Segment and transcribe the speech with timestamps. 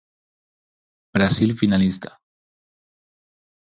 [1.13, 2.19] Brasil finalista.